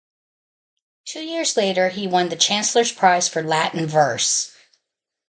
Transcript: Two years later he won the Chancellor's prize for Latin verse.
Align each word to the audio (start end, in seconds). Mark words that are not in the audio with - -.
Two 1.05 1.19
years 1.23 1.55
later 1.55 1.89
he 1.89 2.07
won 2.07 2.29
the 2.29 2.35
Chancellor's 2.35 2.91
prize 2.91 3.27
for 3.27 3.43
Latin 3.43 3.85
verse. 3.85 4.51